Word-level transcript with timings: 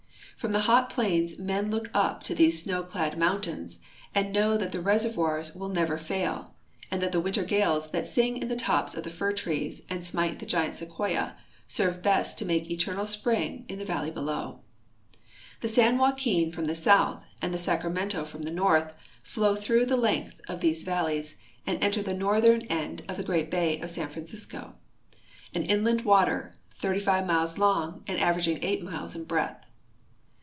From 0.37 0.53
the 0.53 0.61
hot 0.61 0.89
plains 0.89 1.37
men 1.37 1.69
look 1.69 1.91
u]) 1.93 2.13
to 2.23 2.33
these 2.33 2.63
snow 2.63 2.81
clad 2.81 3.15
mountains 3.15 3.77
and 4.15 4.33
know 4.33 4.57
that 4.57 4.71
the 4.71 4.81
reservoirs 4.81 5.53
will 5.53 5.69
never 5.69 5.99
fail, 5.99 6.55
and 6.89 6.99
that 6.99 7.11
the 7.11 7.19
winter 7.19 7.43
gales 7.43 7.91
that 7.91 8.07
sing 8.07 8.37
in 8.37 8.47
the 8.47 8.55
toj)S 8.55 8.97
of 8.97 9.03
the 9.03 9.23
hr 9.23 9.31
trees 9.33 9.83
and 9.87 10.03
smite 10.03 10.39
the 10.39 10.47
giant 10.47 10.73
sequoia 10.73 11.35
serve 11.67 12.01
best 12.01 12.39
to 12.39 12.45
make 12.45 12.71
eternal 12.71 13.05
spring 13.05 13.65
in 13.69 13.77
the 13.77 13.85
valley 13.85 14.09
helow. 14.09 14.61
The 15.59 15.67
San 15.67 15.99
.Joaquin 15.99 16.51
from 16.51 16.65
the 16.65 16.73
south 16.73 17.21
and 17.39 17.53
the 17.53 17.59
Sacramento 17.59 18.25
from 18.25 18.41
the 18.41 18.49
326 18.49 18.95
CALIFORNIA 18.95 18.95
nortli 18.97 19.23
flow 19.23 19.55
through 19.55 19.85
the 19.85 19.95
length 19.95 20.41
of 20.49 20.59
these 20.59 20.81
valleys 20.81 21.37
and 21.67 21.77
enter 21.83 22.01
the 22.01 22.15
northern 22.15 22.61
end 22.63 23.03
of 23.07 23.17
the 23.17 23.23
great 23.23 23.53
hay 23.53 23.79
of 23.79 23.91
San 23.91 24.09
Francisco, 24.09 24.73
an 25.53 25.61
inland 25.65 26.01
water 26.03 26.57
35 26.81 27.27
miles 27.27 27.59
long 27.59 28.03
and 28.07 28.17
averaging 28.19 28.57
8 28.63 28.81
miles 28.83 29.13
in 29.15 29.25
breadth. 29.25 29.59